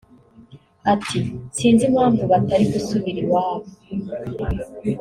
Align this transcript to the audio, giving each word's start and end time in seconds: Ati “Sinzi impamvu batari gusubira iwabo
Ati 0.93 1.19
“Sinzi 1.55 1.83
impamvu 1.89 2.23
batari 2.31 2.65
gusubira 2.73 3.19
iwabo 3.23 3.67